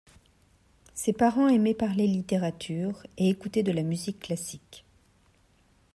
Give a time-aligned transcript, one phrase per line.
[0.95, 4.83] Ses parents aimaient parler littérature et écoutaient de la musique classique.